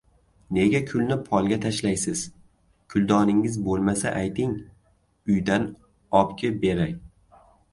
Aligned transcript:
—Nega 0.57 0.79
kulni 0.91 1.17
polga 1.27 1.59
tashlaysiz? 1.65 2.23
Kuldoningiz 2.93 3.59
bo‘lmasa, 3.67 4.15
ayting, 4.23 4.57
uydan 5.35 5.69
obkeb 6.23 6.59
beray! 6.69 6.99